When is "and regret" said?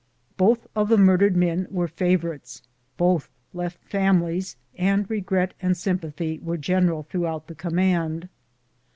4.75-5.53